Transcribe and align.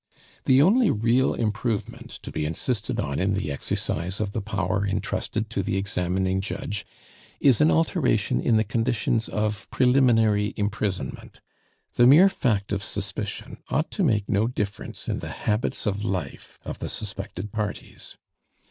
The 0.45 0.63
only 0.63 0.89
real 0.89 1.35
improvement 1.35 2.09
to 2.23 2.31
be 2.31 2.43
insisted 2.43 2.99
on 2.99 3.19
in 3.19 3.35
the 3.35 3.51
exercise 3.51 4.19
of 4.19 4.31
the 4.31 4.41
power 4.41 4.83
intrusted 4.83 5.47
to 5.51 5.61
the 5.61 5.77
examining 5.77 6.41
judge, 6.41 6.87
is 7.39 7.61
an 7.61 7.69
alteration 7.69 8.41
in 8.41 8.57
the 8.57 8.63
conditions 8.63 9.29
of 9.29 9.69
preliminary 9.69 10.55
imprisonment. 10.57 11.39
The 11.93 12.07
mere 12.07 12.29
fact 12.29 12.71
of 12.71 12.81
suspicion 12.81 13.57
ought 13.69 13.91
to 13.91 14.03
make 14.03 14.27
no 14.27 14.47
difference 14.47 15.07
in 15.07 15.19
the 15.19 15.29
habits 15.29 15.85
of 15.85 16.03
life 16.03 16.57
of 16.65 16.79
the 16.79 16.89
suspected 16.89 17.51
parties. 17.51 18.17